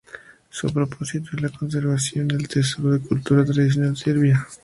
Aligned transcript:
Su 0.49 0.73
propósito 0.73 1.29
es 1.35 1.41
la 1.43 1.49
conservación 1.49 2.27
del 2.27 2.47
tesoro 2.47 2.89
de 2.89 2.97
la 2.97 3.05
cultura 3.05 3.45
tradicional 3.45 3.95
serbia. 3.95 4.47